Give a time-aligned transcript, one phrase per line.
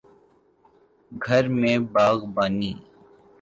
[1.11, 2.71] گھر میں باغبانی